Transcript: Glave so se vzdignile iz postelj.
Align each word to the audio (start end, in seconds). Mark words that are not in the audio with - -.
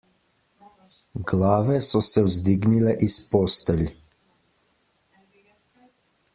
Glave 1.31 1.77
so 1.89 2.01
se 2.07 2.23
vzdignile 2.29 2.95
iz 3.09 3.19
postelj. 3.35 3.87